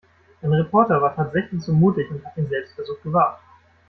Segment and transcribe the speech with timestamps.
[0.41, 3.39] Ein Reporter war tatsächlich so mutig und hat den Selbstversuch gewagt.